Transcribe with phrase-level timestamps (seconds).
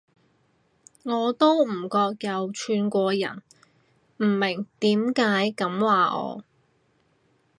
[1.03, 3.43] 我都唔覺有串過人，
[4.17, 6.43] 唔明點解噉話我